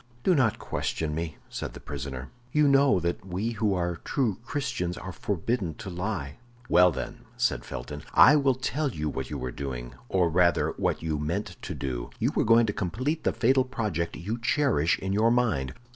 [0.23, 4.97] "Do not question me," said the prisoner; "you know that we who are true Christians
[4.97, 9.51] are forbidden to lie." "Well, then," said Felton, "I will tell you what you were
[9.51, 13.63] doing, or rather what you meant to do; you were going to complete the fatal
[13.63, 15.75] project you cherish in your mind.